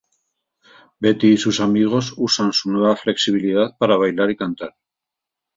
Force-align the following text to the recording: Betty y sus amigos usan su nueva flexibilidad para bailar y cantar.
Betty 0.99 1.29
y 1.33 1.37
sus 1.37 1.59
amigos 1.59 2.11
usan 2.17 2.53
su 2.53 2.71
nueva 2.71 2.95
flexibilidad 2.95 3.77
para 3.77 3.97
bailar 3.97 4.31
y 4.31 4.35
cantar. 4.35 4.75